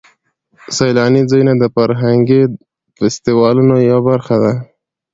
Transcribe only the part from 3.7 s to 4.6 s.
یوه برخه ده.